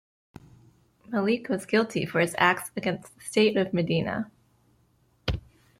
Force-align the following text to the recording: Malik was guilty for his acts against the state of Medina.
Malik 1.09 1.47
was 1.47 1.67
guilty 1.67 2.07
for 2.07 2.21
his 2.21 2.33
acts 2.39 2.71
against 2.75 3.13
the 3.15 3.21
state 3.23 3.55
of 3.55 3.71
Medina. 3.71 4.31